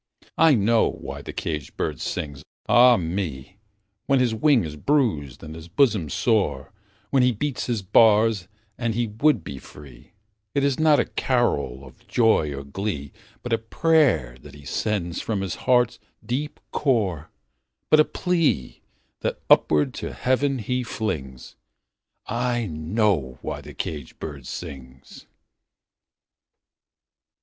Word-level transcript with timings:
I 0.39 0.55
know 0.55 0.89
why 0.89 1.21
the 1.21 1.31
caged 1.31 1.77
bird 1.77 1.99
sings, 2.01 2.43
ah 2.67 2.97
me, 2.97 3.59
When 4.07 4.19
his 4.19 4.33
wing 4.33 4.63
is 4.63 4.75
bruised 4.75 5.43
and 5.43 5.53
his 5.53 5.67
bosom 5.67 6.09
sore, 6.09 6.73
When 7.11 7.21
he 7.21 7.31
beats 7.31 7.67
his 7.67 7.83
bars 7.83 8.47
and 8.79 8.95
he 8.95 9.05
would 9.05 9.43
be 9.43 9.59
free; 9.59 10.13
It 10.55 10.63
is 10.63 10.79
not 10.79 10.99
a 10.99 11.05
carol 11.05 11.85
of 11.85 12.07
joy 12.07 12.51
or 12.51 12.63
glee, 12.63 13.11
But 13.43 13.53
a 13.53 13.59
prayer 13.59 14.37
that 14.41 14.55
he 14.55 14.65
sends 14.65 15.21
from 15.21 15.41
his 15.41 15.53
heart's 15.69 15.99
deep 16.25 16.59
core, 16.71 17.29
But 17.91 17.99
a 17.99 18.03
plea, 18.05 18.81
that 19.19 19.43
upward 19.51 19.93
to 19.99 20.13
Heaven 20.13 20.57
he 20.57 20.81
flings 20.81 21.55
I 22.25 22.65
know 22.65 23.37
why 23.43 23.61
the 23.61 23.75
caged 23.75 24.17
bird 24.17 24.47
sings! 24.47 25.27